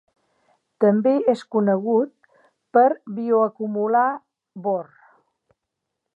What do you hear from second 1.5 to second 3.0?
conegut per